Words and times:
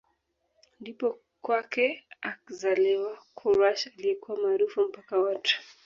Ndipo 0.81 1.19
kwake 1.43 1.95
akzaliwa 2.21 3.17
Quraysh 3.37 3.87
aliyekuwa 3.87 4.37
maarufu 4.37 4.81
mpaka 4.81 5.17
watu 5.17 5.61